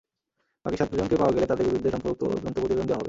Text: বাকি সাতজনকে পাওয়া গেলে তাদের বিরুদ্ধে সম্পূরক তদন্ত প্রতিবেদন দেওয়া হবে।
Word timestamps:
বাকি 0.65 0.77
সাতজনকে 0.77 1.15
পাওয়া 1.15 1.33
গেলে 1.35 1.45
তাদের 1.45 1.65
বিরুদ্ধে 1.65 1.89
সম্পূরক 1.89 2.15
তদন্ত 2.19 2.55
প্রতিবেদন 2.55 2.85
দেওয়া 2.85 2.97
হবে। 2.97 2.99